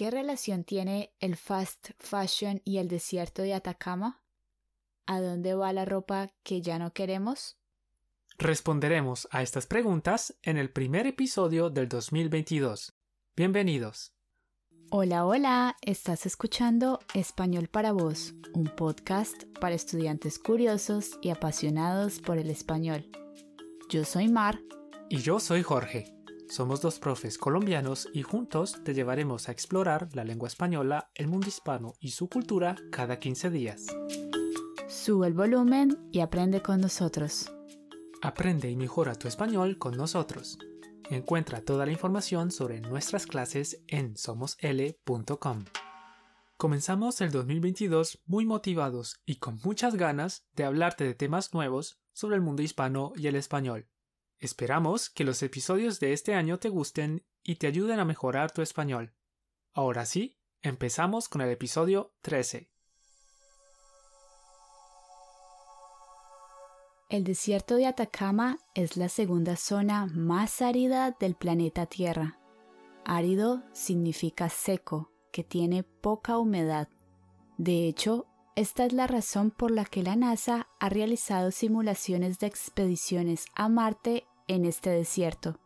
[0.00, 4.22] ¿Qué relación tiene el fast fashion y el desierto de Atacama?
[5.04, 7.58] ¿A dónde va la ropa que ya no queremos?
[8.38, 12.94] Responderemos a estas preguntas en el primer episodio del 2022.
[13.36, 14.14] Bienvenidos.
[14.90, 22.38] Hola, hola, estás escuchando Español para vos, un podcast para estudiantes curiosos y apasionados por
[22.38, 23.04] el español.
[23.90, 24.60] Yo soy Mar.
[25.10, 26.19] Y yo soy Jorge.
[26.50, 31.46] Somos dos profes colombianos y juntos te llevaremos a explorar la lengua española, el mundo
[31.46, 33.86] hispano y su cultura cada 15 días.
[34.88, 37.52] Sube el volumen y aprende con nosotros.
[38.20, 40.58] Aprende y mejora tu español con nosotros.
[41.08, 45.64] Encuentra toda la información sobre nuestras clases en somosl.com.
[46.56, 52.34] Comenzamos el 2022 muy motivados y con muchas ganas de hablarte de temas nuevos sobre
[52.34, 53.86] el mundo hispano y el español.
[54.40, 58.62] Esperamos que los episodios de este año te gusten y te ayuden a mejorar tu
[58.62, 59.14] español.
[59.74, 62.70] Ahora sí, empezamos con el episodio 13.
[67.10, 72.38] El desierto de Atacama es la segunda zona más árida del planeta Tierra.
[73.04, 76.88] Árido significa seco, que tiene poca humedad.
[77.58, 82.46] De hecho, esta es la razón por la que la NASA ha realizado simulaciones de
[82.46, 85.58] expediciones a Marte en este desierto.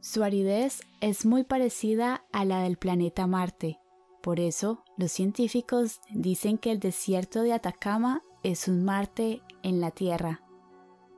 [0.00, 3.80] Su aridez es muy parecida a la del planeta Marte.
[4.22, 9.90] Por eso, los científicos dicen que el desierto de Atacama es un Marte en la
[9.90, 10.40] Tierra.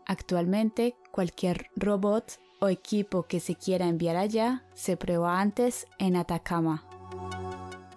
[0.06, 6.86] Actualmente, cualquier robot o equipo que se quiera enviar allá se prueba antes en Atacama.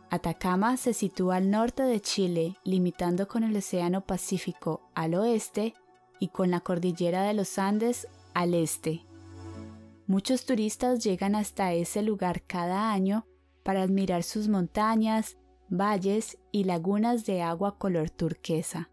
[0.09, 5.75] Atacama se sitúa al norte de Chile, limitando con el Océano Pacífico al oeste
[6.19, 9.03] y con la cordillera de los Andes al este.
[10.05, 13.25] Muchos turistas llegan hasta ese lugar cada año
[13.63, 15.37] para admirar sus montañas,
[15.69, 18.91] valles y lagunas de agua color turquesa.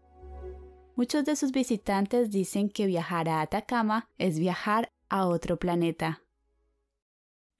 [0.95, 6.23] Muchos de sus visitantes dicen que viajar a Atacama es viajar a otro planeta.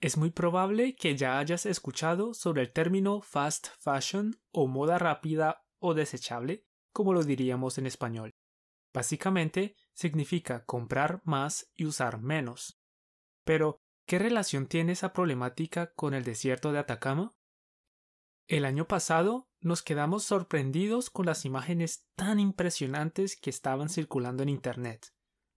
[0.02, 5.64] Es muy probable que ya hayas escuchado sobre el término fast fashion o moda rápida
[5.78, 8.32] o desechable, como lo diríamos en español.
[8.92, 12.80] Básicamente significa comprar más y usar menos.
[13.44, 17.34] Pero, ¿qué relación tiene esa problemática con el desierto de Atacama?
[18.48, 24.50] El año pasado nos quedamos sorprendidos con las imágenes tan impresionantes que estaban circulando en
[24.50, 25.16] Internet.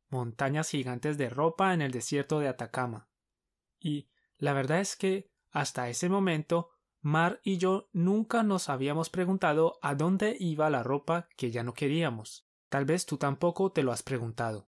[0.09, 3.11] Montañas gigantes de ropa en el desierto de Atacama.
[3.79, 6.71] Y la verdad es que, hasta ese momento,
[7.01, 11.75] Mar y yo nunca nos habíamos preguntado a dónde iba la ropa que ya no
[11.75, 12.48] queríamos.
[12.69, 14.69] Tal vez tú tampoco te lo has preguntado.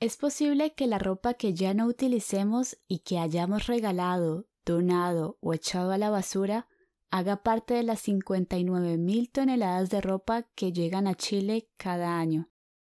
[0.00, 5.52] Es posible que la ropa que ya no utilicemos y que hayamos regalado, donado o
[5.52, 6.68] echado a la basura
[7.10, 12.50] haga parte de las 59 mil toneladas de ropa que llegan a Chile cada año.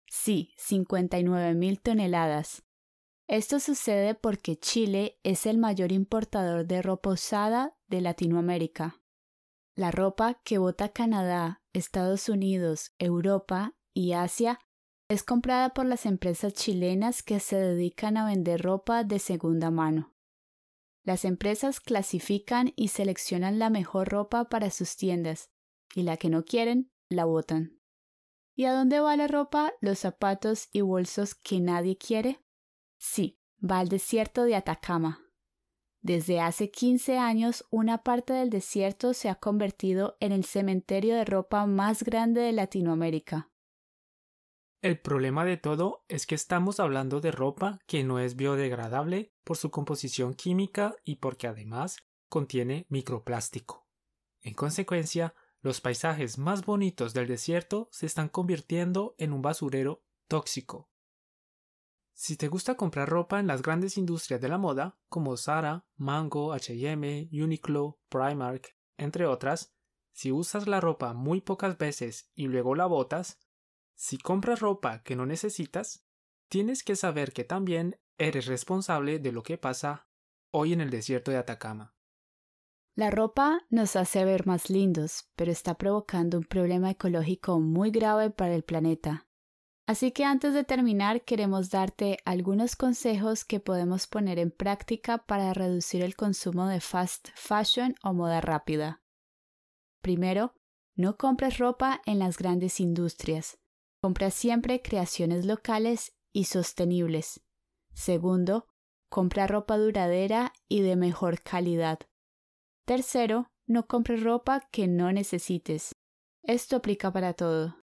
[0.08, 2.64] Sí, 59 mil toneladas.
[3.28, 9.00] Esto sucede porque Chile es el mayor importador de ropa usada de Latinoamérica.
[9.74, 14.60] La ropa que bota Canadá, Estados Unidos, Europa y Asia
[15.08, 20.14] es comprada por las empresas chilenas que se dedican a vender ropa de segunda mano.
[21.02, 25.50] Las empresas clasifican y seleccionan la mejor ropa para sus tiendas,
[25.94, 27.80] y la que no quieren, la botan.
[28.54, 32.44] ¿Y a dónde va la ropa, los zapatos y bolsos que nadie quiere?
[32.98, 35.22] Sí, va al desierto de Atacama.
[36.02, 41.24] Desde hace 15 años, una parte del desierto se ha convertido en el cementerio de
[41.24, 43.50] ropa más grande de Latinoamérica.
[44.86, 49.56] El problema de todo es que estamos hablando de ropa que no es biodegradable por
[49.56, 51.96] su composición química y porque además
[52.28, 53.88] contiene microplástico.
[54.42, 60.88] En consecuencia, los paisajes más bonitos del desierto se están convirtiendo en un basurero tóxico.
[62.12, 66.54] Si te gusta comprar ropa en las grandes industrias de la moda, como Zara, Mango,
[66.54, 69.74] HM, Uniqlo, Primark, entre otras,
[70.12, 73.40] si usas la ropa muy pocas veces y luego la botas,
[73.96, 76.06] si compras ropa que no necesitas,
[76.48, 80.06] tienes que saber que también eres responsable de lo que pasa
[80.52, 81.94] hoy en el desierto de Atacama.
[82.94, 88.30] La ropa nos hace ver más lindos, pero está provocando un problema ecológico muy grave
[88.30, 89.26] para el planeta.
[89.86, 95.52] Así que antes de terminar queremos darte algunos consejos que podemos poner en práctica para
[95.52, 99.02] reducir el consumo de fast fashion o moda rápida.
[100.00, 100.54] Primero,
[100.94, 103.58] no compres ropa en las grandes industrias.
[104.06, 107.40] Compra siempre creaciones locales y sostenibles.
[107.92, 108.68] Segundo,
[109.08, 111.98] compra ropa duradera y de mejor calidad.
[112.84, 115.90] Tercero, no compres ropa que no necesites.
[116.44, 117.82] Esto aplica para todo.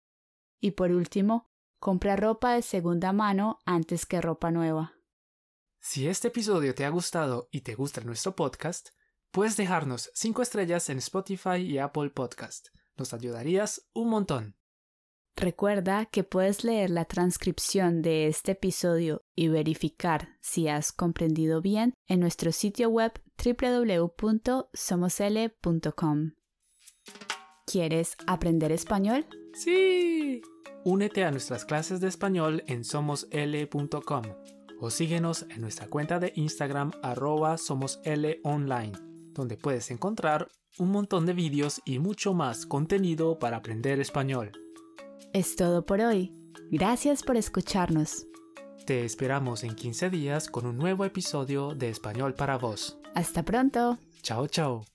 [0.61, 4.93] Y por último, compra ropa de segunda mano antes que ropa nueva.
[5.81, 8.91] Si este episodio te ha gustado y te gusta nuestro podcast,
[9.31, 12.69] puedes dejarnos 5 estrellas en Spotify y Apple Podcast.
[12.95, 14.55] Nos ayudarías un montón.
[15.35, 21.93] Recuerda que puedes leer la transcripción de este episodio y verificar si has comprendido bien
[22.07, 23.13] en nuestro sitio web
[23.43, 26.31] www.somosl.com.
[27.65, 29.25] ¿Quieres aprender español?
[29.53, 30.41] Sí.
[30.85, 34.23] Únete a nuestras clases de español en somosl.com
[34.79, 41.33] o síguenos en nuestra cuenta de Instagram arroba somoslonline, donde puedes encontrar un montón de
[41.33, 44.51] vídeos y mucho más contenido para aprender español.
[45.31, 46.31] Es todo por hoy.
[46.71, 48.25] Gracias por escucharnos.
[48.85, 52.97] Te esperamos en 15 días con un nuevo episodio de Español para vos.
[53.15, 53.97] Hasta pronto.
[54.21, 54.92] Chao, chao.